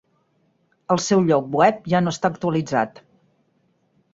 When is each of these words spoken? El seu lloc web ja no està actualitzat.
El 0.95 1.01
seu 1.09 1.21
lloc 1.27 1.51
web 1.59 1.85
ja 1.93 2.01
no 2.07 2.15
està 2.17 2.33
actualitzat. 2.35 3.01